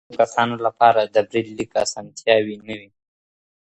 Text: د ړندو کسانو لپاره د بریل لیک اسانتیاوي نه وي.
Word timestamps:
د 0.01 0.03
ړندو 0.03 0.13
کسانو 0.21 0.55
لپاره 0.65 1.01
د 1.03 1.15
بریل 1.29 1.47
لیک 1.57 1.71
اسانتیاوي 1.83 2.55
نه 2.67 2.73
وي. 2.79 2.89